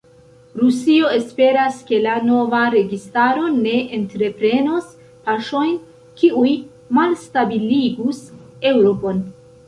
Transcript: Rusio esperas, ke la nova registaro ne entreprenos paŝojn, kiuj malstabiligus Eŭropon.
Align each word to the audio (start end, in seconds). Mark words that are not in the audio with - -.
Rusio 0.59 1.09
esperas, 1.15 1.75
ke 1.89 1.97
la 2.05 2.13
nova 2.29 2.61
registaro 2.75 3.43
ne 3.57 3.73
entreprenos 3.97 4.87
paŝojn, 5.27 5.75
kiuj 6.21 6.55
malstabiligus 6.99 8.23
Eŭropon. 8.71 9.21